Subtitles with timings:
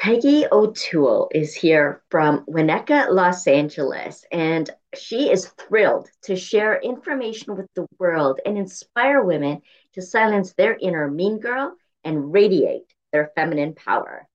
[0.00, 7.56] Peggy O'Toole is here from Winnetka, Los Angeles, and she is thrilled to share information
[7.56, 9.60] with the world and inspire women
[9.94, 11.74] to silence their inner mean girl
[12.04, 14.28] and radiate their feminine power.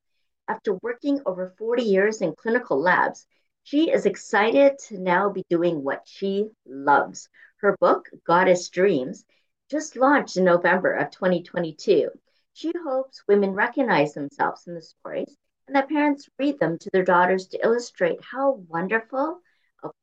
[0.49, 3.25] After working over 40 years in clinical labs,
[3.63, 7.29] she is excited to now be doing what she loves.
[7.57, 9.23] Her book, Goddess Dreams,
[9.71, 12.09] just launched in November of 2022.
[12.51, 17.03] She hopes women recognize themselves in the stories and that parents read them to their
[17.03, 19.39] daughters to illustrate how wonderful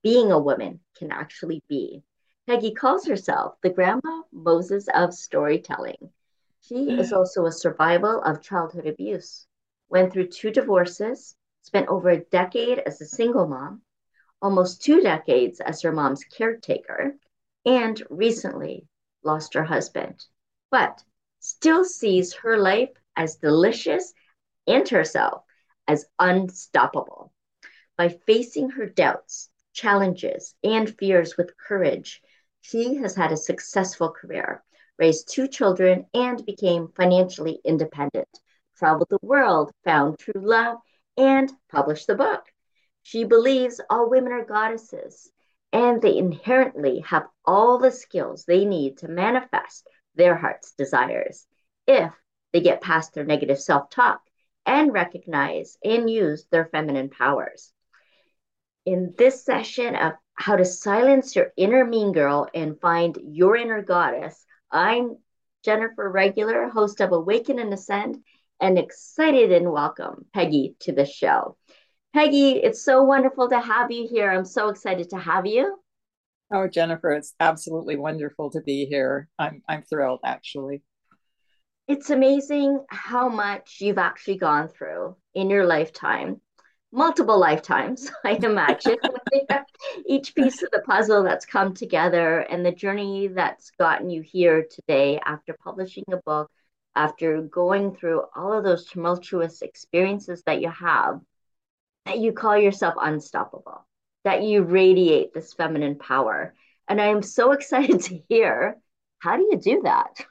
[0.03, 2.03] being a woman can actually be.
[2.47, 6.11] Peggy calls herself the Grandma Moses of storytelling.
[6.63, 9.47] She is also a survival of childhood abuse,
[9.89, 13.83] went through two divorces, spent over a decade as a single mom,
[14.43, 17.17] almost two decades as her mom's caretaker,
[17.65, 18.87] and recently
[19.23, 20.25] lost her husband,
[20.71, 21.03] but
[21.39, 24.13] still sees her life as delicious
[24.67, 25.45] and herself
[25.91, 27.33] as unstoppable.
[27.99, 32.23] By facing her doubts, challenges, and fears with courage,
[32.61, 34.63] she has had a successful career,
[35.01, 38.29] raised two children, and became financially independent,
[38.77, 40.79] traveled the world, found true love,
[41.17, 42.45] and published the book.
[43.03, 45.29] She believes all women are goddesses
[45.73, 51.49] and they inherently have all the skills they need to manifest their heart's desires
[51.89, 52.13] if
[52.53, 54.21] they get past their negative self talk
[54.81, 57.71] and recognize and use their feminine powers.
[58.87, 63.83] In this session of how to silence your inner mean girl and find your inner
[63.83, 65.19] goddess, I'm
[65.67, 68.25] Jennifer Regular, host of Awaken and Ascend,
[68.59, 71.59] and excited and welcome Peggy to the show.
[72.15, 74.31] Peggy, it's so wonderful to have you here.
[74.31, 75.77] I'm so excited to have you.
[76.51, 79.29] Oh, Jennifer, it's absolutely wonderful to be here.
[79.39, 80.83] I'm I'm thrilled actually.
[81.91, 86.41] It's amazing how much you've actually gone through in your lifetime.
[86.93, 88.97] Multiple lifetimes, I imagine.
[90.07, 94.69] Each piece of the puzzle that's come together and the journey that's gotten you here
[94.71, 96.49] today after publishing a book,
[96.95, 101.21] after going through all of those tumultuous experiences that you have
[102.07, 103.85] that you call yourself unstoppable,
[104.23, 106.55] that you radiate this feminine power.
[106.87, 108.77] And I am so excited to hear
[109.19, 110.25] how do you do that?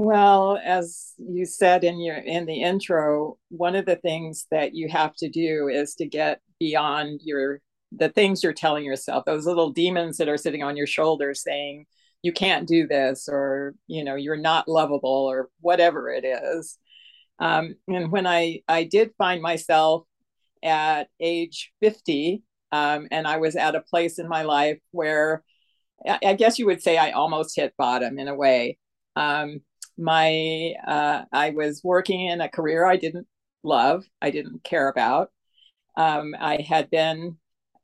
[0.00, 4.88] Well, as you said in your in the intro, one of the things that you
[4.88, 7.60] have to do is to get beyond your
[7.92, 11.86] the things you're telling yourself, those little demons that are sitting on your shoulder saying
[12.22, 16.78] you can't do this or you know you're not lovable or whatever it is
[17.40, 20.04] um, and when I, I did find myself
[20.62, 25.42] at age 50, um, and I was at a place in my life where
[26.06, 28.78] I, I, guess you would say I almost hit bottom in a way.
[29.16, 29.62] Um,
[30.00, 33.26] my uh, I was working in a career I didn't
[33.62, 35.30] love, I didn't care about.
[35.96, 37.36] Um, I had been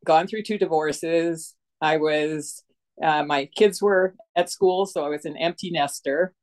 [0.04, 1.55] gone through two divorces.
[1.81, 2.65] I was
[3.03, 6.34] uh, my kids were at school, so I was an empty nester.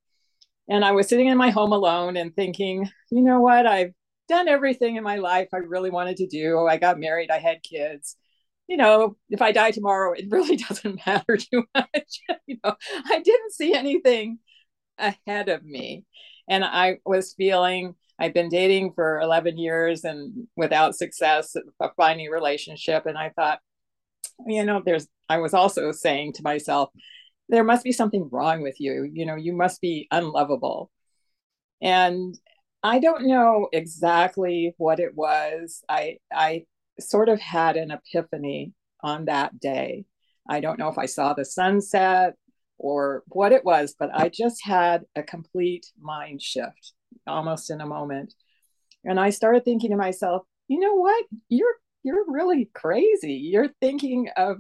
[0.70, 3.66] And I was sitting in my home alone and thinking, you know what?
[3.66, 3.94] I've
[4.30, 6.66] done everything in my life I really wanted to do.
[6.68, 8.16] I got married, I had kids.
[8.68, 12.20] You know, if I die tomorrow, it really doesn't matter too much.
[12.48, 12.76] you know,
[13.06, 14.40] I didn't see anything
[14.98, 16.06] ahead of me.
[16.48, 21.56] And I was feeling I've been dating for 11 years and without success
[21.98, 23.06] finding relationship.
[23.06, 23.60] And I thought,
[24.46, 26.90] you know, there's, I was also saying to myself,
[27.50, 29.10] there must be something wrong with you.
[29.12, 30.92] You know, you must be unlovable.
[31.82, 32.38] And
[32.84, 35.84] I don't know exactly what it was.
[35.90, 36.66] I I
[37.00, 40.06] sort of had an epiphany on that day.
[40.50, 42.36] I don't know if I saw the sunset
[42.84, 46.92] or what it was, but I just had a complete mind shift
[47.26, 48.34] almost in a moment.
[49.06, 51.26] And I started thinking to myself, you know what?
[51.48, 53.36] You're you're really crazy.
[53.36, 54.58] You're thinking of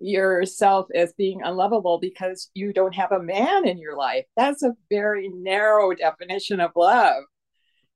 [0.00, 4.24] yourself as being unlovable because you don't have a man in your life.
[4.34, 7.22] That's a very narrow definition of love.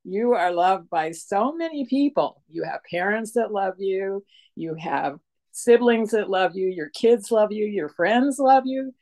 [0.05, 2.43] You are loved by so many people.
[2.51, 4.23] You have parents that love you,
[4.55, 5.19] you have
[5.53, 8.93] siblings that love you, your kids love you, your friends love you.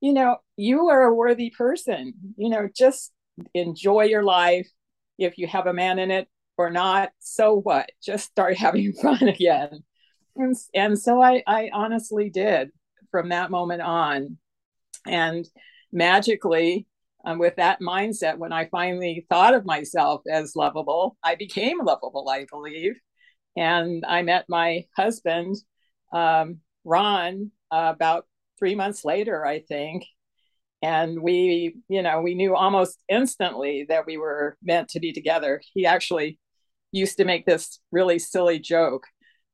[0.00, 2.14] You know, you are a worthy person.
[2.36, 3.12] You know, just
[3.54, 4.68] enjoy your life.
[5.18, 6.28] If you have a man in it
[6.58, 7.90] or not, so what?
[8.02, 9.82] Just start having fun again
[10.36, 12.70] and, and so I, I honestly did
[13.10, 14.38] from that moment on.
[15.06, 15.46] And
[15.92, 16.86] magically,
[17.24, 22.28] um, with that mindset, when I finally thought of myself as lovable, I became lovable,
[22.28, 22.94] I believe.
[23.56, 25.56] And I met my husband,
[26.12, 28.26] um, Ron, uh, about
[28.58, 30.04] three months later, I think.
[30.82, 35.60] And we, you know, we knew almost instantly that we were meant to be together.
[35.74, 36.38] He actually
[36.92, 39.04] used to make this really silly joke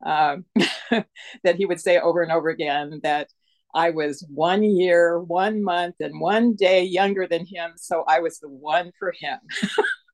[0.04, 0.44] um,
[0.90, 3.28] that he would say over and over again that
[3.74, 8.38] I was one year, one month, and one day younger than him, so I was
[8.38, 9.38] the one for him.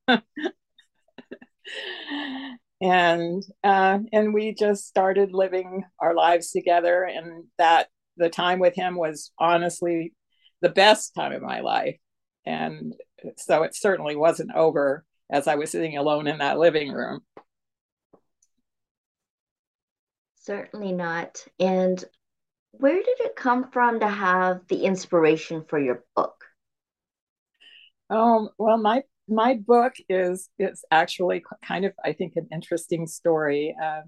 [2.81, 7.87] and uh, and we just started living our lives together, and that
[8.19, 10.13] the time with him was honestly
[10.61, 11.97] the best time of my life.
[12.45, 12.93] And
[13.37, 17.21] so it certainly wasn't over as I was sitting alone in that living room.
[20.35, 21.45] Certainly not.
[21.59, 22.03] And
[22.71, 26.43] where did it come from to have the inspiration for your book?
[28.09, 33.75] Um, well, my my book is is actually kind of I think an interesting story.
[33.81, 34.01] Uh,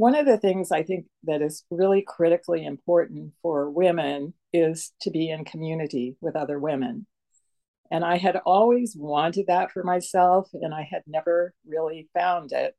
[0.00, 5.10] one of the things I think that is really critically important for women is to
[5.10, 7.06] be in community with other women.
[7.90, 12.74] And I had always wanted that for myself, and I had never really found it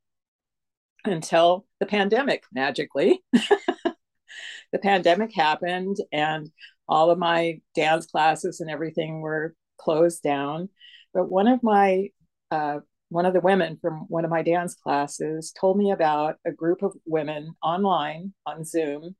[1.05, 3.21] until the pandemic magically.
[3.33, 6.49] the pandemic happened, and
[6.87, 10.69] all of my dance classes and everything were closed down.
[11.13, 12.07] But one of my
[12.49, 12.79] uh,
[13.11, 16.81] one of the women from one of my dance classes told me about a group
[16.81, 19.17] of women online on Zoom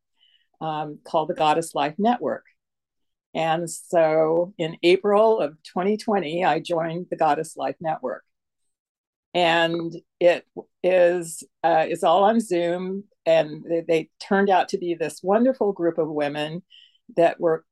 [0.61, 2.45] um, called the Goddess Life Network.
[3.33, 8.23] And so in April of 2020, I joined the Goddess Life Network.
[9.33, 10.45] And it
[10.83, 15.73] is uh, is all on Zoom, and they, they turned out to be this wonderful
[15.73, 16.63] group of women
[17.17, 17.65] that were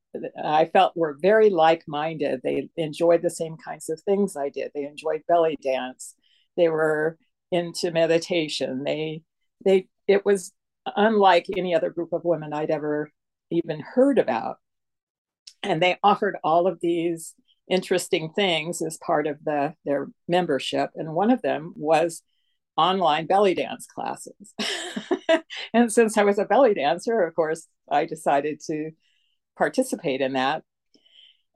[0.43, 2.41] I felt were very like minded.
[2.43, 4.71] They enjoyed the same kinds of things I did.
[4.73, 6.15] They enjoyed belly dance.
[6.57, 7.17] They were
[7.51, 8.83] into meditation.
[8.83, 9.21] They
[9.63, 10.51] they it was
[10.95, 13.11] unlike any other group of women I'd ever
[13.51, 14.57] even heard about
[15.63, 17.35] and they offered all of these
[17.69, 22.23] interesting things as part of the their membership and one of them was
[22.77, 24.53] online belly dance classes
[25.73, 28.89] and since i was a belly dancer of course i decided to
[29.59, 30.63] participate in that.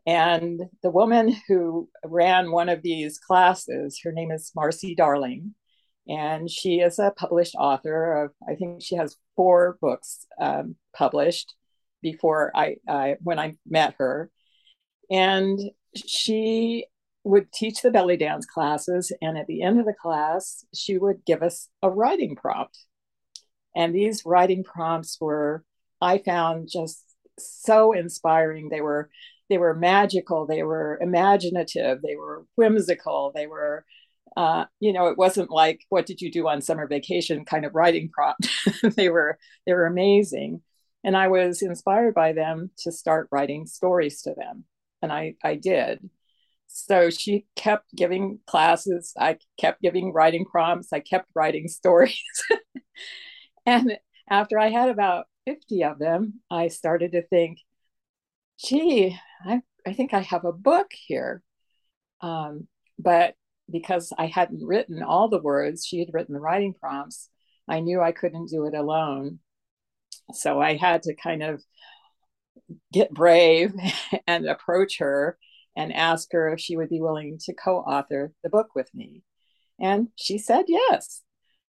[0.06, 5.56] And the woman who ran one of these classes her name is marcy darling
[6.10, 11.56] and she is a published author of i think she has four books um, published
[12.04, 14.30] before I, I when I met her,
[15.10, 15.60] and
[15.96, 16.86] she
[17.24, 21.26] would teach the belly dance classes, and at the end of the class, she would
[21.26, 22.78] give us a writing prompt,
[23.76, 25.64] and these writing prompts were
[26.00, 27.03] I found just
[27.40, 28.70] so inspiring.
[28.70, 29.10] They were
[29.50, 33.86] they were magical, they were imaginative, they were whimsical, they were
[34.36, 37.76] uh, you know, it wasn't like what did you do on summer vacation kind of
[37.76, 38.48] writing prompt.
[38.96, 40.62] they were they were amazing
[41.04, 44.66] and I was inspired by them to start writing stories to them.
[45.02, 46.10] And I, I did.
[46.68, 49.14] So she kept giving classes.
[49.20, 50.94] I kept giving writing prompts.
[50.94, 52.18] I kept writing stories.
[53.66, 53.98] and
[54.30, 57.60] after I had about 50 of them, I started to think,
[58.58, 61.42] gee, I, I think I have a book here.
[62.22, 62.68] Um,
[62.98, 63.36] but
[63.72, 67.30] because I hadn't written all the words, she had written the writing prompts,
[67.68, 69.40] I knew I couldn't do it alone.
[70.34, 71.62] So I had to kind of
[72.92, 73.74] get brave
[74.28, 75.38] and approach her
[75.76, 79.24] and ask her if she would be willing to co author the book with me.
[79.80, 81.22] And she said yes.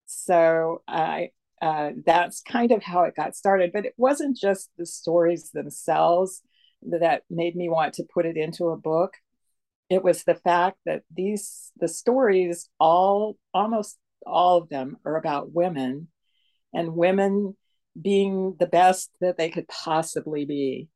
[0.06, 3.70] So I, uh, that's kind of how it got started.
[3.72, 6.42] But it wasn't just the stories themselves
[6.82, 9.14] that made me want to put it into a book.
[9.90, 15.52] It was the fact that these, the stories, all, almost all of them are about
[15.52, 16.08] women
[16.72, 17.56] and women
[18.00, 20.88] being the best that they could possibly be.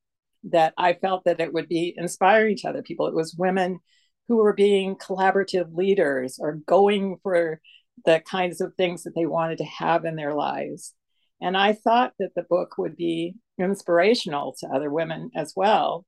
[0.45, 3.07] That I felt that it would be inspiring to other people.
[3.07, 3.81] It was women
[4.29, 7.61] who were being collaborative leaders or going for
[8.05, 10.95] the kinds of things that they wanted to have in their lives.
[11.41, 16.05] And I thought that the book would be inspirational to other women as well.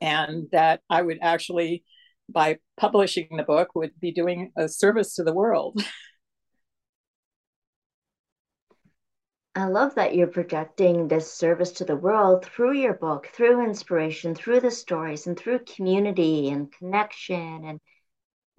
[0.00, 1.84] And that I would actually,
[2.28, 5.82] by publishing the book, would be doing a service to the world.
[9.56, 14.34] I love that you're projecting this service to the world through your book, through inspiration,
[14.36, 17.80] through the stories, and through community and connection, and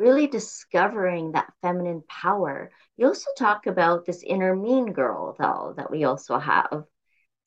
[0.02, 2.72] really discovering that feminine power.
[2.98, 6.84] You also talk about this inner mean girl, though, that we also have.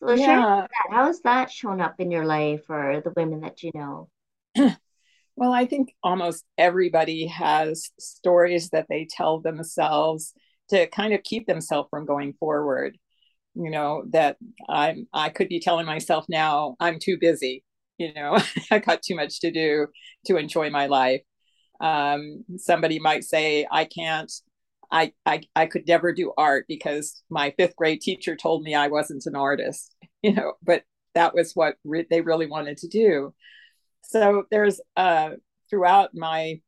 [0.03, 0.67] So yeah.
[0.67, 0.71] that.
[0.91, 4.09] How has that shown up in your life or the women that you know?
[5.37, 10.33] well, I think almost everybody has stories that they tell themselves
[10.71, 12.97] to kind of keep themselves from going forward
[13.55, 14.37] you know that
[14.69, 17.63] i'm i could be telling myself now i'm too busy
[17.99, 18.37] you know
[18.71, 19.87] i got too much to do
[20.27, 21.23] to enjoy my life
[21.85, 24.33] um, somebody might say i can't
[24.91, 28.89] I, I I could never do art because my fifth grade teacher told me I
[28.89, 33.35] wasn't an artist, you know, but that was what re- they really wanted to do.
[34.03, 35.31] So there's uh,
[35.71, 36.61] throughout my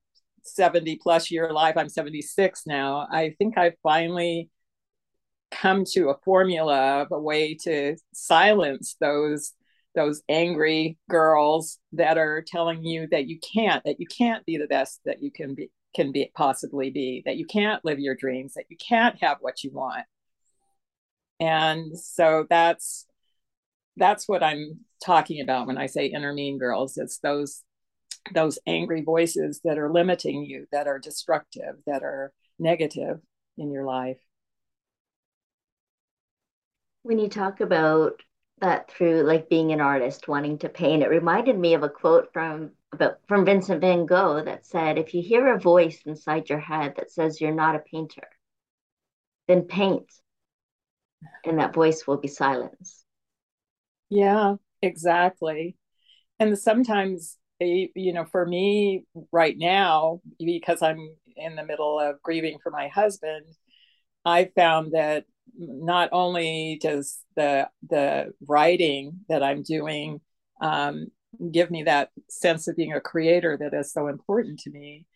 [0.42, 3.06] 70 plus year life, I'm 76 now.
[3.10, 4.50] I think I finally
[5.50, 9.52] come to a formula of a way to silence those
[9.96, 14.66] those angry girls that are telling you that you can't that you can't be the
[14.68, 18.54] best that you can be can be possibly be that you can't live your dreams
[18.54, 20.04] that you can't have what you want.
[21.40, 23.06] And so that's
[23.96, 26.96] that's what i'm talking about when i say inner mean girls.
[26.98, 27.62] It's those
[28.34, 33.20] those angry voices that are limiting you that are destructive that are negative
[33.56, 34.18] in your life.
[37.02, 38.20] When you talk about
[38.60, 41.02] that through like being an artist wanting to paint.
[41.02, 45.14] It reminded me of a quote from about from Vincent van Gogh that said if
[45.14, 48.28] you hear a voice inside your head that says you're not a painter
[49.48, 50.10] then paint
[51.44, 53.04] and that voice will be silenced
[54.08, 55.76] yeah exactly.
[56.38, 62.22] And sometimes eh, you know for me right now because i'm in the middle of
[62.22, 63.46] grieving for my husband
[64.24, 65.24] i found that
[65.58, 70.20] not only does the the writing that I'm doing
[70.60, 71.08] um,
[71.52, 75.06] give me that sense of being a creator that is so important to me,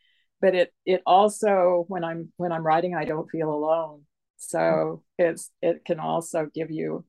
[0.41, 4.03] but it it also when I'm when I'm writing I don't feel alone.
[4.37, 7.05] So it's it can also give you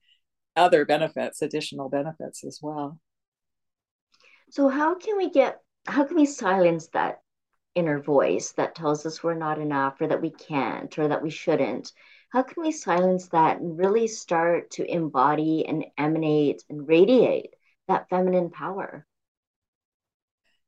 [0.56, 3.00] other benefits, additional benefits as well.
[4.50, 7.22] So how can we get how can we silence that
[7.74, 11.30] inner voice that tells us we're not enough or that we can't or that we
[11.30, 11.92] shouldn't?
[12.32, 17.54] How can we silence that and really start to embody and emanate and radiate
[17.88, 19.06] that feminine power?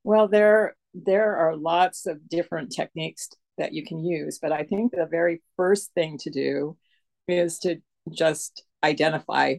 [0.03, 4.91] Well, there there are lots of different techniques that you can use, but I think
[4.91, 6.77] the very first thing to do
[7.27, 7.77] is to
[8.11, 9.55] just identify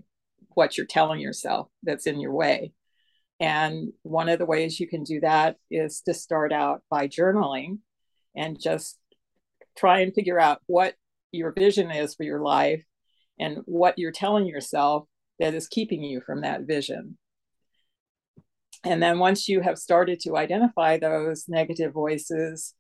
[0.51, 2.73] what you're telling yourself that's in your way.
[3.41, 7.79] And one of the ways you can do that is to start out by journaling
[8.37, 8.99] and just
[9.77, 10.95] try and figure out what
[11.35, 12.83] your vision is for your life
[13.39, 15.07] and what you're telling yourself
[15.39, 17.19] that is keeping you from that vision.
[18.85, 22.75] And then once you have started to identify those negative voices,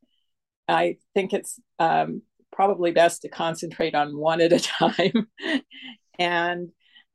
[0.69, 5.29] I think it's um, probably best to concentrate on one at a time.
[6.19, 6.71] and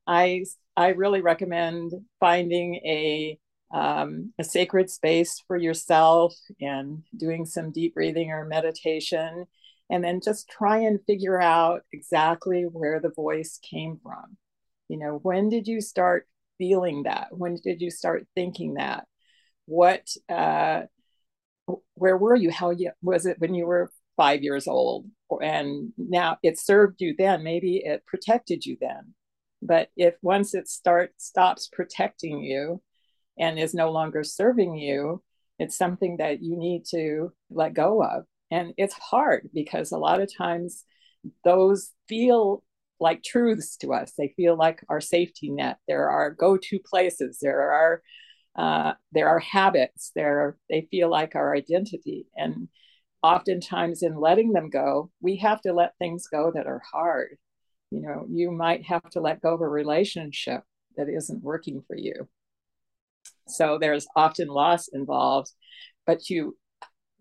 [0.08, 0.44] I
[0.76, 3.38] I really recommend finding a
[3.72, 9.46] um, a sacred space for yourself and doing some deep breathing or meditation
[9.90, 14.38] and then just try and figure out exactly where the voice came from.
[14.88, 16.28] You know, when did you start
[16.58, 17.28] feeling that?
[17.32, 19.06] When did you start thinking that?
[19.66, 20.84] What, uh,
[21.96, 22.52] where were you?
[22.52, 25.06] How was it when you were five years old?
[25.42, 29.14] And now it served you then, maybe it protected you then.
[29.62, 32.82] But if once it starts stops protecting you
[33.38, 35.22] and is no longer serving you,
[35.60, 40.22] it's something that you need to let go of and it's hard because a lot
[40.22, 40.84] of times
[41.44, 42.64] those feel
[43.00, 44.14] like truths to us.
[44.18, 45.78] They feel like our safety net.
[45.88, 47.40] There are go-to places.
[47.42, 48.02] There are
[48.56, 50.12] uh, there are habits.
[50.16, 52.28] There they feel like our identity.
[52.36, 52.68] And
[53.24, 57.38] oftentimes, in letting them go, we have to let things go that are hard.
[57.92, 60.64] You know, you might have to let go of a relationship
[60.98, 62.28] that isn't working for you.
[63.48, 65.52] So there's often loss involved,
[66.06, 66.58] but you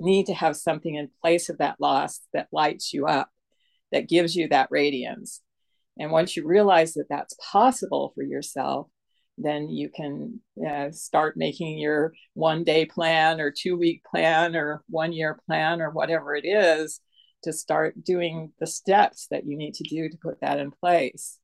[0.01, 3.31] need to have something in place of that loss that lights you up,
[3.93, 5.43] that gives you that radiance.
[5.99, 8.89] And once you realize that that's possible for yourself,
[9.37, 14.83] then you can uh, start making your one day plan or two week plan or
[14.89, 17.01] one year plan or whatever it is
[17.45, 21.39] to start doing the steps that you need to do to put that in place.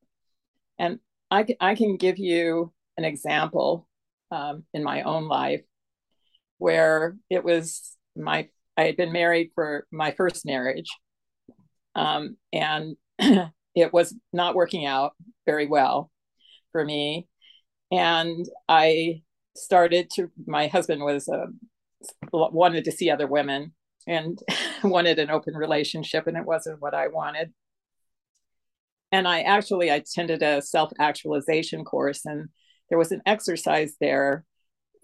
[0.79, 0.99] And
[1.31, 3.89] I, I can give you an example
[4.31, 5.63] um, in my own life
[6.59, 10.89] where it was my I had been married for my first marriage,
[11.95, 15.13] um, and it was not working out
[15.47, 16.11] very well
[16.73, 17.29] for me.
[17.93, 19.23] And I
[19.57, 20.31] started to.
[20.47, 21.47] My husband was uh,
[22.33, 23.73] wanted to see other women
[24.07, 24.39] and
[24.85, 27.53] wanted an open relationship, and it wasn't what I wanted.
[29.13, 32.49] And I actually I attended a self actualization course, and
[32.89, 34.45] there was an exercise there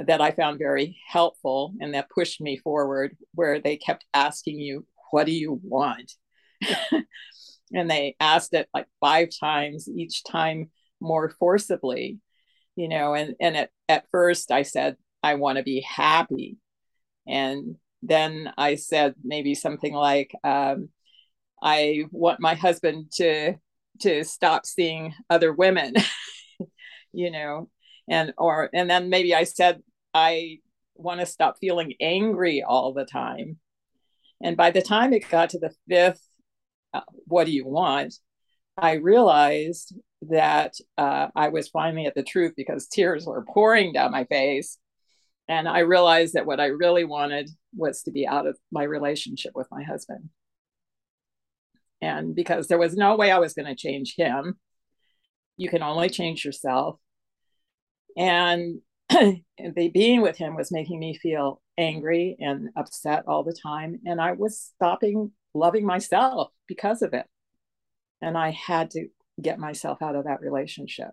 [0.07, 4.87] that I found very helpful and that pushed me forward, where they kept asking you,
[5.11, 6.12] What do you want?
[7.73, 12.19] and they asked it like five times, each time more forcibly,
[12.76, 13.14] you know.
[13.14, 16.59] And, and at, at first I said, I want to be happy.
[17.26, 20.88] And then I said maybe something like, um,
[21.62, 23.54] I want my husband to
[24.00, 25.95] to stop seeing other women,
[27.12, 27.69] you know,
[28.09, 29.83] and or and then maybe I said
[30.14, 30.59] I
[30.95, 33.59] want to stop feeling angry all the time.
[34.43, 36.23] And by the time it got to the fifth,
[36.93, 38.14] uh, what do you want?
[38.76, 44.11] I realized that uh, I was finally at the truth because tears were pouring down
[44.11, 44.79] my face.
[45.49, 49.52] And I realized that what I really wanted was to be out of my relationship
[49.55, 50.31] with my husband.
[52.00, 54.59] And because there was no way I was going to change him,
[55.57, 56.99] you can only change yourself.
[58.17, 64.00] And the being with him was making me feel angry and upset all the time.
[64.07, 67.26] And I was stopping loving myself because of it.
[68.23, 69.09] And I had to
[69.40, 71.11] get myself out of that relationship.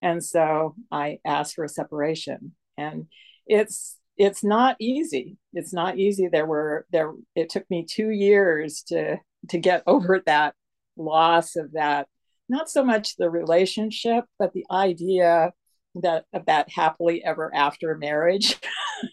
[0.00, 2.54] And so I asked for a separation.
[2.78, 3.06] And
[3.46, 5.36] it's it's not easy.
[5.52, 6.28] It's not easy.
[6.28, 9.18] There were there it took me two years to
[9.48, 10.54] to get over that
[10.96, 12.08] loss of that,
[12.48, 15.52] not so much the relationship, but the idea
[15.96, 18.56] that that happily ever after marriage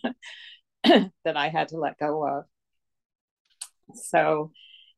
[0.84, 2.46] that I had to let go of.
[3.96, 4.52] So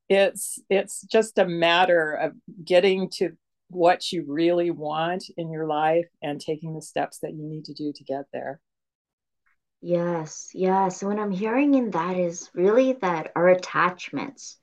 [0.09, 2.33] it's it's just a matter of
[2.63, 3.31] getting to
[3.69, 7.73] what you really want in your life and taking the steps that you need to
[7.73, 8.59] do to get there.
[9.81, 11.03] Yes, yes.
[11.03, 14.57] What I'm hearing in that is really that our attachments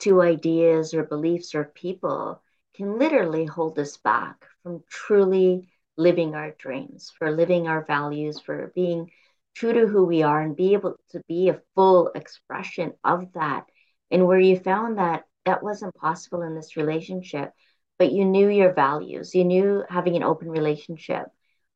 [0.00, 2.42] to ideas or beliefs or people
[2.74, 8.72] can literally hold us back from truly living our dreams, for living our values, for
[8.74, 9.10] being
[9.54, 13.64] true to who we are and be able to be a full expression of that.
[14.10, 17.52] And where you found that that wasn't possible in this relationship,
[17.98, 21.26] but you knew your values, you knew having an open relationship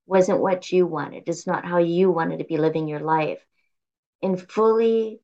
[0.07, 3.45] wasn't what you wanted, it's not how you wanted to be living your life.
[4.23, 5.21] And fully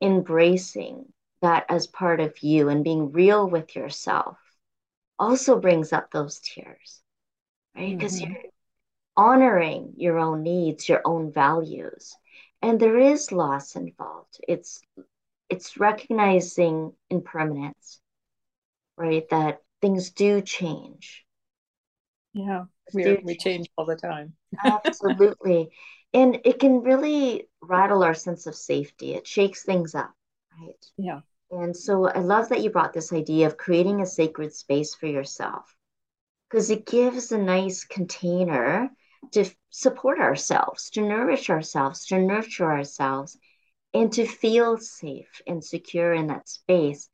[0.00, 1.06] embracing
[1.42, 4.38] that as part of you and being real with yourself
[5.18, 7.00] also brings up those tears,
[7.78, 7.96] right?
[7.96, 8.32] Because mm-hmm.
[8.32, 8.42] you're
[9.16, 12.14] honoring your own needs, your own values.
[12.60, 14.40] And there is loss involved.
[14.46, 14.80] It's
[15.48, 18.00] it's recognizing impermanence,
[18.96, 19.28] right?
[19.30, 21.24] That things do change.
[22.34, 24.34] Yeah, we, we change all the time.
[24.64, 25.70] Absolutely.
[26.14, 29.12] And it can really rattle our sense of safety.
[29.12, 30.10] It shakes things up,
[30.58, 30.86] right?
[30.96, 31.20] Yeah.
[31.50, 35.06] And so I love that you brought this idea of creating a sacred space for
[35.06, 35.76] yourself
[36.48, 38.90] because it gives a nice container
[39.32, 43.36] to support ourselves, to nourish ourselves, to nurture ourselves,
[43.92, 47.08] and to feel safe and secure in that space.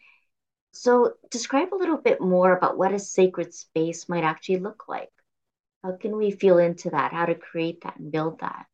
[0.72, 5.10] So, describe a little bit more about what a sacred space might actually look like.
[5.82, 7.12] How can we feel into that?
[7.12, 8.66] How to create that and build that?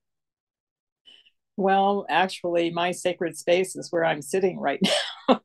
[1.57, 4.81] Well, actually, my sacred space is where I'm sitting right
[5.29, 5.41] now.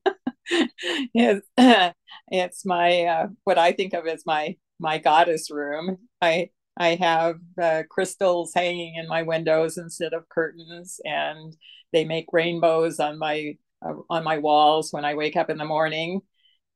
[1.14, 1.48] it's,
[2.30, 5.98] it's my uh, what I think of as my my goddess room.
[6.22, 11.56] I I have uh, crystals hanging in my windows instead of curtains, and
[11.94, 15.66] they make rainbows on my uh, on my walls when I wake up in the
[15.66, 16.22] morning.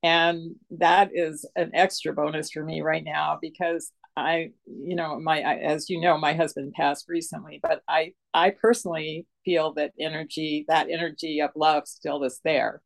[0.04, 5.42] And that is an extra bonus for me right now because I, you know, my
[5.42, 10.66] I, as you know, my husband passed recently, but I I personally feel that energy,
[10.70, 12.82] that energy of love, still is there.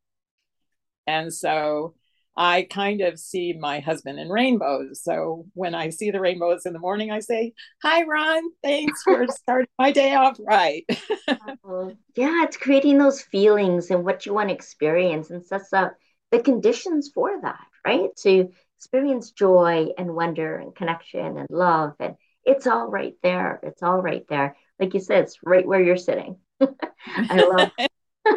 [1.08, 1.96] And so
[2.36, 5.04] I kind of see my husband in rainbows.
[5.04, 8.44] So when I see the rainbows in the morning, I say, Hi, Ron.
[8.64, 10.86] Thanks for starting my day off right.
[11.28, 11.92] Uh-huh.
[12.16, 15.96] yeah, it's creating those feelings and what you want to experience and sets up
[16.32, 18.10] the conditions for that, right?
[18.18, 21.94] To experience joy and wonder and connection and love.
[22.00, 23.60] And it's all right there.
[23.64, 24.58] It's all right there.
[24.80, 26.38] Like you said, it's right where you're sitting.
[26.60, 27.72] I love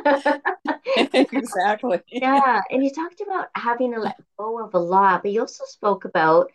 [1.32, 2.00] exactly.
[2.10, 2.60] Yeah.
[2.70, 6.04] And you talked about having to let go of a lot, but you also spoke
[6.04, 6.50] about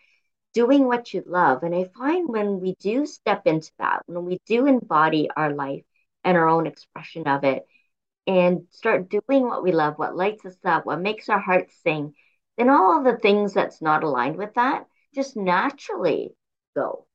[0.53, 1.63] doing what you love.
[1.63, 5.83] And I find when we do step into that, when we do embody our life
[6.23, 7.65] and our own expression of it,
[8.27, 12.13] and start doing what we love, what lights us up, what makes our hearts sing,
[12.57, 14.85] then all of the things that's not aligned with that
[15.15, 16.35] just naturally
[16.75, 17.05] go.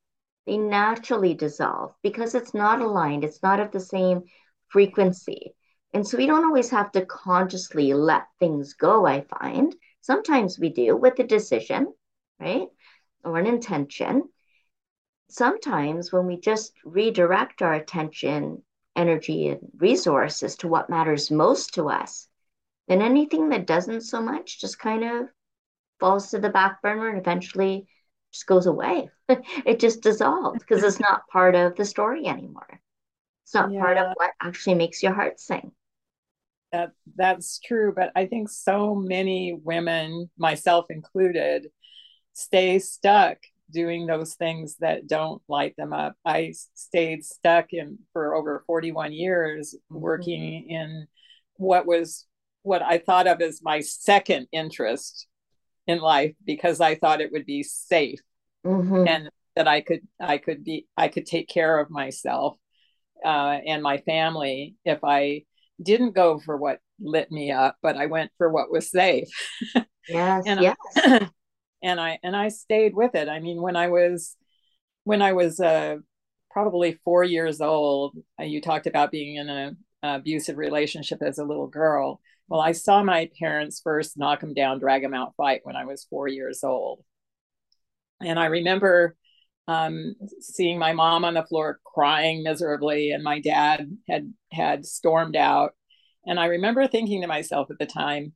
[0.46, 4.24] They naturally dissolve because it's not aligned, it's not of the same
[4.68, 5.54] frequency.
[5.96, 9.74] And so we don't always have to consciously let things go, I find.
[10.02, 11.94] Sometimes we do with a decision,
[12.38, 12.68] right?
[13.24, 14.24] Or an intention.
[15.30, 18.62] Sometimes when we just redirect our attention,
[18.94, 22.28] energy, and resources to what matters most to us,
[22.88, 25.28] then anything that doesn't so much just kind of
[25.98, 27.88] falls to the back burner and eventually
[28.32, 29.08] just goes away.
[29.64, 32.82] it just dissolves because it's not part of the story anymore.
[33.44, 33.80] It's not yeah.
[33.80, 35.72] part of what actually makes your heart sing.
[36.72, 41.68] That that's true but i think so many women myself included
[42.32, 43.38] stay stuck
[43.70, 49.12] doing those things that don't light them up i stayed stuck in for over 41
[49.12, 50.00] years mm-hmm.
[50.00, 51.06] working in
[51.56, 52.26] what was
[52.62, 55.26] what i thought of as my second interest
[55.86, 58.20] in life because i thought it would be safe
[58.64, 59.06] mm-hmm.
[59.06, 62.56] and that i could i could be i could take care of myself
[63.24, 65.42] uh, and my family if i
[65.82, 69.28] didn't go for what lit me up, but I went for what was safe.
[70.08, 70.76] Yes, and yes.
[70.96, 71.28] I,
[71.82, 73.28] and I and I stayed with it.
[73.28, 74.36] I mean, when I was
[75.04, 75.96] when I was uh,
[76.50, 81.44] probably four years old, uh, you talked about being in an abusive relationship as a
[81.44, 82.20] little girl.
[82.48, 85.84] Well, I saw my parents first knock him down, drag him out, fight when I
[85.84, 87.04] was four years old,
[88.20, 89.16] and I remember
[89.68, 95.36] um, seeing my mom on the floor crying miserably, and my dad had had stormed
[95.36, 95.74] out.
[96.26, 98.32] And I remember thinking to myself at the time,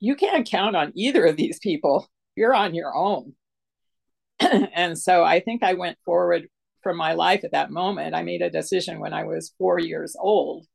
[0.00, 2.08] you can't count on either of these people.
[2.36, 3.34] You're on your own.
[4.40, 6.48] and so I think I went forward
[6.82, 8.14] from my life at that moment.
[8.14, 10.66] I made a decision when I was four years old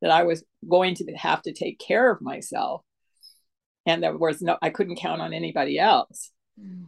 [0.00, 2.82] that I was going to have to take care of myself.
[3.86, 6.30] And there was no, I couldn't count on anybody else.
[6.60, 6.86] Mm.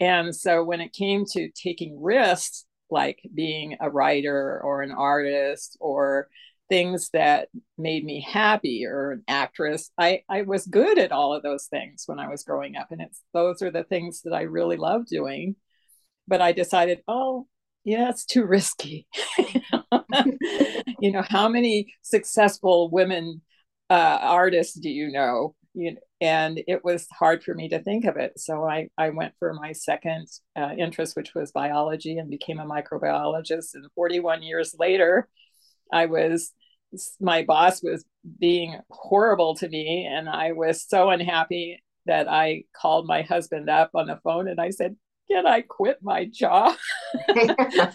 [0.00, 5.76] And so when it came to taking risks, like being a writer or an artist
[5.80, 6.28] or
[6.68, 11.42] things that made me happy or an actress, I, I was good at all of
[11.42, 12.88] those things when I was growing up.
[12.90, 15.56] And it's those are the things that I really love doing.
[16.26, 17.46] But I decided, oh,
[17.84, 19.06] yeah, it's too risky.
[21.00, 23.40] you know, how many successful women
[23.88, 25.54] uh, artists do you know?
[25.72, 28.38] You know, and it was hard for me to think of it.
[28.38, 30.26] So I, I went for my second
[30.56, 33.74] uh, interest, which was biology, and became a microbiologist.
[33.74, 35.28] And 41 years later,
[35.92, 36.52] I was
[37.20, 38.04] my boss was
[38.38, 43.90] being horrible to me, and I was so unhappy that I called my husband up
[43.94, 44.96] on the phone and I said,
[45.30, 46.76] "Can I quit my job?"
[47.28, 47.92] yeah.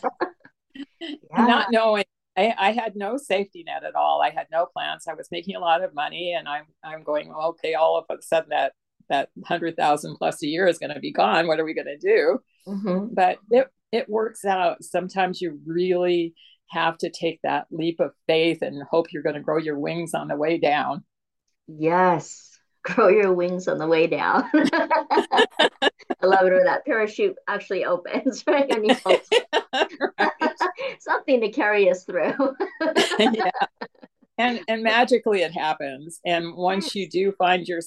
[1.36, 2.06] Not knowing
[2.36, 4.22] I, I, had no safety net at all.
[4.22, 5.06] I had no plans.
[5.08, 7.76] I was making a lot of money, and I'm I'm going okay.
[7.76, 8.74] All of a sudden, that
[9.10, 11.48] that hundred thousand plus a year is going to be gone.
[11.48, 12.40] What are we going to do?
[12.68, 13.14] Mm-hmm.
[13.14, 14.84] But it it works out.
[14.84, 16.34] Sometimes you really
[16.70, 20.14] have to take that leap of faith and hope you're going to grow your wings
[20.14, 21.04] on the way down.
[21.68, 22.53] Yes,
[22.84, 24.50] grow your wings on the way down.
[24.54, 28.70] I love it when that parachute actually opens, right?
[30.20, 30.32] right.
[31.00, 32.56] Something to carry us through.
[33.20, 33.52] yeah.
[34.38, 36.20] And and magically it happens.
[36.26, 37.82] And once you do find your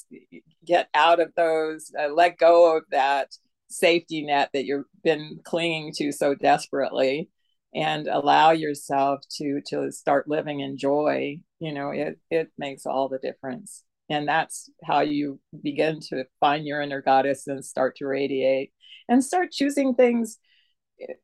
[0.65, 3.37] get out of those, uh, let go of that
[3.69, 7.29] safety net that you've been clinging to so desperately
[7.75, 13.09] and allow yourself to to start living in joy you know it it makes all
[13.09, 18.07] the difference and that's how you begin to find your inner goddess and start to
[18.07, 18.73] radiate
[19.09, 20.39] and start choosing things.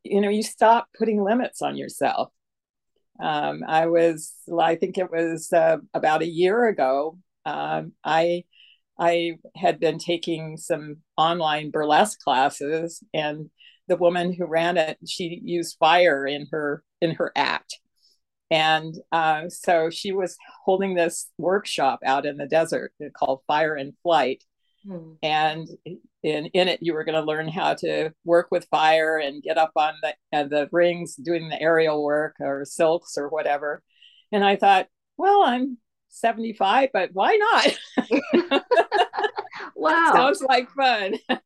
[0.05, 2.31] You know you stop putting limits on yourself.
[3.21, 8.45] Um, i was i think it was uh, about a year ago um, i
[8.99, 13.51] i had been taking some online burlesque classes and
[13.87, 17.79] the woman who ran it she used fire in her in her act
[18.53, 23.95] and uh, so she was holding this workshop out in the desert called Fire and
[24.03, 24.45] Flight.
[24.87, 25.13] Hmm.
[25.23, 25.69] And
[26.23, 29.57] in, in it, you were going to learn how to work with fire and get
[29.57, 33.83] up on the, uh, the rings, doing the aerial work or silks or whatever.
[34.33, 35.79] And I thought, well, I'm
[36.11, 38.13] 75, but why not?
[39.75, 40.13] wow.
[40.13, 41.15] Sounds like fun.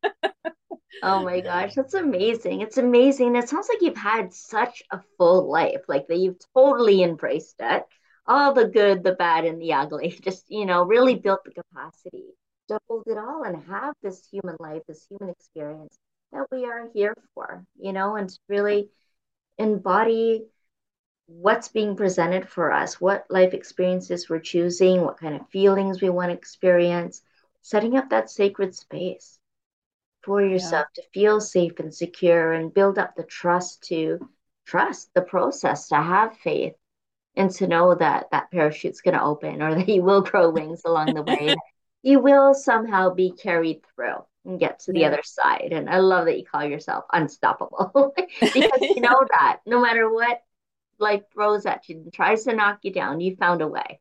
[1.03, 2.63] Oh my gosh, that's amazing.
[2.63, 3.37] It's amazing.
[3.37, 7.85] It sounds like you've had such a full life, like that you've totally embraced it.
[8.27, 10.09] All the good, the bad, and the ugly.
[10.23, 12.25] Just, you know, really built the capacity
[12.69, 15.97] to hold it all and have this human life, this human experience
[16.33, 18.89] that we are here for, you know, and to really
[19.59, 20.45] embody
[21.27, 26.09] what's being presented for us, what life experiences we're choosing, what kind of feelings we
[26.09, 27.23] want to experience,
[27.63, 29.36] setting up that sacred space
[30.27, 31.03] for yourself yeah.
[31.03, 34.19] to feel safe and secure and build up the trust to
[34.67, 36.75] trust the process, to have faith,
[37.37, 40.83] and to know that that parachute's going to open or that you will grow wings
[40.85, 41.55] along the way.
[42.03, 45.09] you will somehow be carried through and get to the yeah.
[45.09, 45.69] other side.
[45.73, 50.41] And I love that you call yourself unstoppable because you know that no matter what
[50.99, 54.01] life throws at you and tries to knock you down, you found a way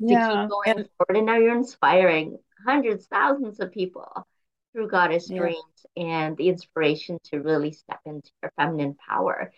[0.00, 0.28] yeah.
[0.28, 1.16] to keep going and- forward.
[1.18, 4.26] And now you're inspiring hundreds, thousands of people
[4.72, 5.38] through goddess yeah.
[5.38, 9.52] dreams and the inspiration to really step into your feminine power.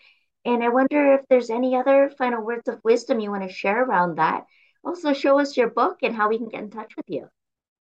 [0.44, 3.83] And I wonder if there's any other final words of wisdom you want to share
[3.83, 4.44] around that,
[4.85, 7.29] also show us your book and how we can get in touch with you.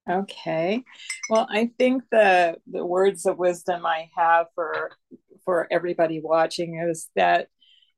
[0.09, 0.83] Okay.
[1.29, 4.91] Well, I think the the words of wisdom I have for
[5.45, 7.49] for everybody watching is that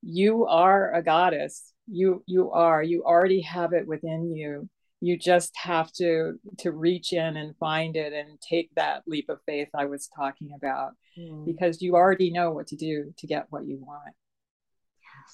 [0.02, 1.72] you are a goddess.
[1.86, 2.82] You you are.
[2.82, 4.68] You already have it within you.
[5.04, 9.40] You just have to to reach in and find it and take that leap of
[9.46, 11.44] faith I was talking about mm.
[11.44, 14.14] because you already know what to do to get what you want.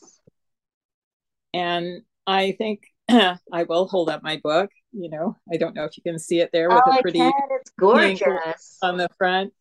[0.03, 0.21] Yes.
[1.53, 4.71] And I think I will hold up my book.
[4.93, 7.21] You know, I don't know if you can see it there with oh, a pretty.
[7.21, 9.53] It's gorgeous on the front,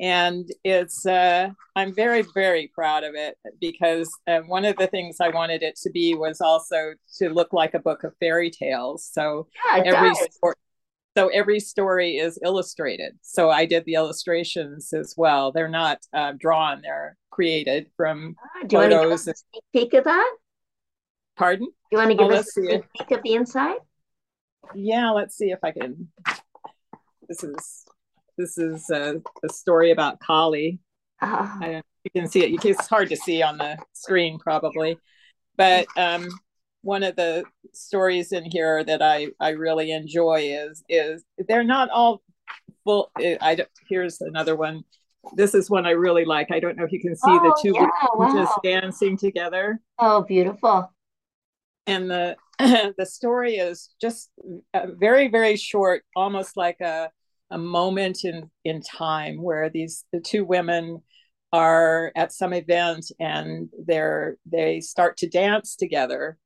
[0.00, 1.06] and it's.
[1.06, 5.62] Uh, I'm very very proud of it because uh, one of the things I wanted
[5.62, 9.08] it to be was also to look like a book of fairy tales.
[9.10, 10.54] So yeah, every story,
[11.16, 13.18] so every story is illustrated.
[13.22, 15.52] So I did the illustrations as well.
[15.52, 18.92] They're not uh, drawn; they're created from ah, do photos.
[18.92, 20.36] You want to give a sneak peek of that?
[21.36, 21.68] Pardon?
[21.90, 23.78] You want to give oh, us a sneak peek of the inside?
[24.74, 26.08] Yeah, let's see if I can.
[27.28, 27.84] This is
[28.36, 30.78] this is a, a story about Kali.
[31.20, 31.58] Oh.
[31.60, 32.64] I, you can see it.
[32.64, 34.98] It's hard to see on the screen probably,
[35.56, 36.28] but um,
[36.82, 41.90] one of the stories in here that I I really enjoy is is they're not
[41.90, 42.22] all
[42.84, 43.10] full.
[43.20, 44.82] Eh, I don't, here's another one.
[45.34, 46.50] This is one I really like.
[46.50, 48.32] I don't know if you can see oh, the two yeah, wow.
[48.34, 49.80] just dancing together.
[50.00, 50.92] Oh, beautiful
[51.86, 52.36] and the
[52.98, 54.30] the story is just
[54.74, 57.10] uh, very very short almost like a
[57.50, 61.02] a moment in in time where these the two women
[61.52, 66.38] are at some event and they're they start to dance together.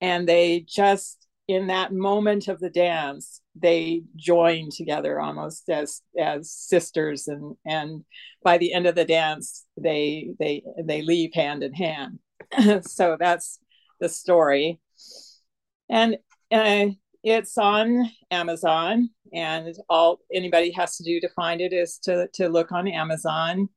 [0.00, 6.50] And they just in that moment of the dance they join together almost as as
[6.50, 7.26] sisters.
[7.28, 8.04] And and
[8.42, 12.18] by the end of the dance they they they leave hand in hand.
[12.84, 13.58] So that's
[14.00, 14.80] the story.
[15.88, 16.18] And
[16.50, 16.86] uh,
[17.26, 22.48] it's on Amazon, and all anybody has to do to find it is to, to
[22.48, 23.68] look on Amazon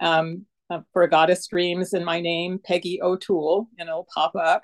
[0.00, 4.62] um, uh, for Goddess Dreams in my name, Peggy O'Toole, and it'll pop up.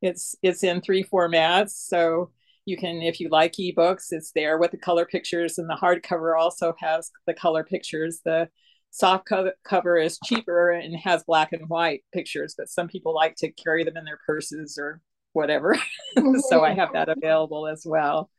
[0.00, 2.30] It's it's in three formats, so
[2.64, 6.40] you can, if you like ebooks, it's there with the color pictures, and the hardcover
[6.40, 8.22] also has the color pictures.
[8.24, 8.48] The
[8.92, 9.28] soft
[9.62, 13.84] cover is cheaper and has black and white pictures, but some people like to carry
[13.84, 15.02] them in their purses or
[15.34, 15.76] whatever.
[16.48, 18.30] so I have that available as well.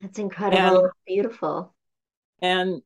[0.00, 0.84] That's incredible.
[0.84, 1.74] And, Beautiful.
[2.42, 2.82] And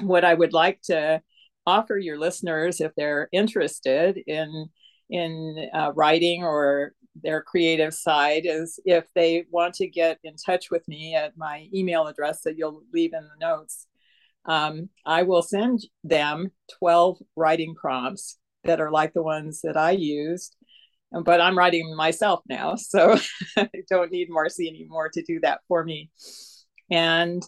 [0.00, 1.22] what I would like to
[1.66, 4.68] offer your listeners, if they're interested in
[5.10, 10.70] in uh, writing or their creative side, is if they want to get in touch
[10.70, 13.86] with me at my email address that you'll leave in the notes
[14.44, 19.92] um, I will send them 12 writing prompts that are like the ones that I
[19.92, 20.56] used.
[21.24, 23.16] But I'm writing myself now, so
[23.56, 26.10] I don't need Marcy anymore to do that for me.
[26.90, 27.42] And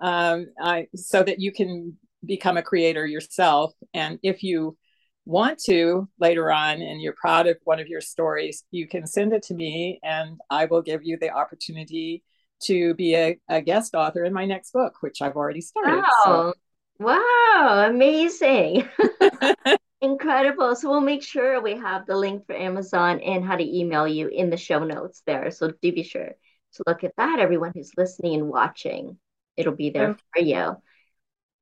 [0.00, 3.72] um, I so that you can become a creator yourself.
[3.94, 4.76] And if you
[5.24, 9.32] want to later on and you're proud of one of your stories, you can send
[9.32, 12.22] it to me and I will give you the opportunity
[12.62, 16.02] to be a, a guest author in my next book, which I've already started.
[16.02, 16.24] Wow.
[16.24, 16.54] So.
[16.98, 18.88] Wow, amazing.
[20.26, 20.74] Incredible.
[20.74, 24.26] So we'll make sure we have the link for Amazon and how to email you
[24.26, 25.52] in the show notes there.
[25.52, 26.32] So do be sure
[26.72, 29.18] to look at that, everyone who's listening and watching.
[29.56, 30.20] It'll be there okay.
[30.34, 30.76] for you.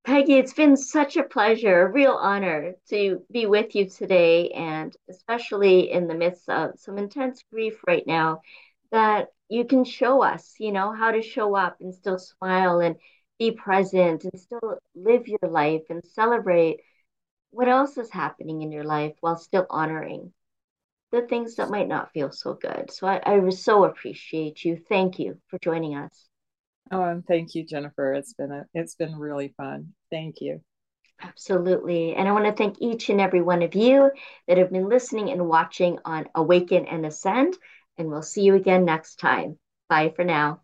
[0.07, 4.97] Peggy, it's been such a pleasure, a real honor to be with you today, and
[5.11, 8.41] especially in the midst of some intense grief right now,
[8.93, 12.97] that you can show us, you know, how to show up and still smile and
[13.39, 16.81] be present and still live your life and celebrate
[17.55, 20.33] what else is happening in your life while still honoring
[21.13, 22.91] the things that might not feel so good.
[22.91, 24.77] So I, I so appreciate you.
[24.89, 26.29] Thank you for joining us.
[26.91, 28.13] Oh, and thank you, Jennifer.
[28.15, 29.95] It's been a it's been really fun.
[30.11, 30.61] Thank you.
[31.21, 32.15] Absolutely.
[32.15, 34.11] And I want to thank each and every one of you
[34.49, 37.57] that have been listening and watching on Awaken and Ascend
[37.97, 39.59] and we'll see you again next time.
[39.89, 40.61] Bye for now.